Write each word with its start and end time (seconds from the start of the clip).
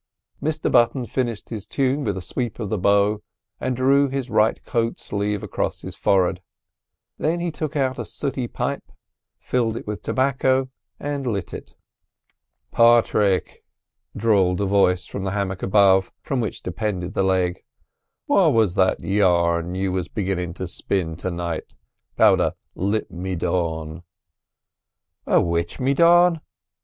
Mr 0.41 0.71
Button 0.71 1.05
finished 1.05 1.49
his 1.49 1.67
tune 1.67 2.03
with 2.03 2.17
a 2.17 2.23
sweep 2.23 2.57
of 2.57 2.69
the 2.69 2.77
bow, 2.79 3.21
and 3.59 3.75
drew 3.75 4.07
his 4.09 4.31
right 4.31 4.65
coat 4.65 4.97
sleeve 4.97 5.43
across 5.43 5.81
his 5.83 5.95
forehead. 5.95 6.41
Then 7.19 7.39
he 7.39 7.51
took 7.51 7.75
out 7.75 7.99
a 7.99 8.05
sooty 8.05 8.47
pipe, 8.47 8.91
filled 9.37 9.77
it 9.77 9.85
with 9.85 10.01
tobacco, 10.01 10.69
and 10.99 11.27
lit 11.27 11.53
it. 11.53 11.75
"Pawthrick," 12.71 13.63
drawled 14.17 14.59
a 14.59 14.65
voice 14.65 15.05
from 15.05 15.23
the 15.23 15.33
hammock 15.37 15.61
above, 15.61 16.11
from 16.23 16.41
which 16.41 16.63
depended 16.63 17.13
the 17.13 17.21
leg, 17.21 17.63
"what 18.25 18.53
was 18.53 18.73
that 18.73 19.01
yarn 19.01 19.75
you 19.75 19.91
wiz 19.91 20.07
beginnin' 20.07 20.55
to 20.55 20.67
spin 20.67 21.15
ter 21.15 21.29
night 21.29 21.75
'bout 22.15 22.39
a 22.41 22.55
lip 22.73 23.11
me 23.11 23.35
dawn?" 23.35 24.01
"A 25.27 25.39
which 25.39 25.79
me 25.79 25.93
dawn?" 25.93 26.41